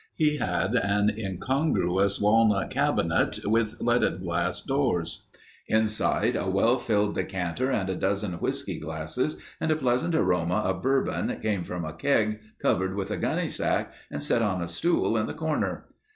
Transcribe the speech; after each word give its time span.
He 0.15 0.37
had 0.37 0.73
an 0.73 1.11
incongruous 1.11 2.19
walnut 2.19 2.71
cabinet 2.71 3.39
with 3.45 3.75
leaded 3.79 4.23
glass 4.23 4.59
doors. 4.59 5.27
Inside, 5.67 6.35
a 6.35 6.49
well 6.49 6.79
filled 6.79 7.13
decanter 7.13 7.69
and 7.69 7.87
a 7.87 7.95
dozen 7.95 8.33
whiskey 8.39 8.79
glasses 8.79 9.37
and 9.59 9.69
a 9.69 9.75
pleasant 9.75 10.15
aroma 10.15 10.55
of 10.55 10.81
bourbon 10.81 11.37
came 11.39 11.63
from 11.63 11.85
a 11.85 11.93
keg 11.93 12.39
covered 12.59 12.95
with 12.95 13.11
a 13.11 13.17
gunny 13.17 13.47
sack 13.47 13.93
and 14.09 14.23
set 14.23 14.41
on 14.41 14.63
a 14.63 14.67
stool 14.67 15.15
in 15.17 15.27
the 15.27 15.35
corner. 15.35 15.85